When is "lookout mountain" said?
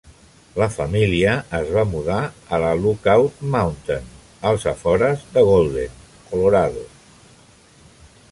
2.85-4.09